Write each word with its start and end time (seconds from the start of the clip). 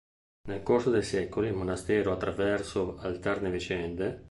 Nel 0.47 0.63
corso 0.63 0.89
dei 0.89 1.03
secoli 1.03 1.49
il 1.49 1.53
monastero 1.53 2.11
attraverso 2.11 2.97
alterne 2.97 3.51
vicende. 3.51 4.19